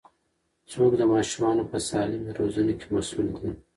[0.71, 3.51] څوک د ماشومانو په سالمې روزنې کې مسوول دي؟